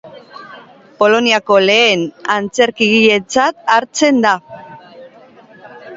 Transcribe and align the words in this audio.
Poloniako 1.01 1.57
lehen 1.65 2.07
antzerkigiletzat 2.37 3.63
hartzen 3.75 4.21
da. 4.27 4.33